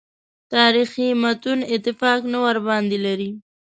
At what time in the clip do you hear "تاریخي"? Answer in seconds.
0.53-1.07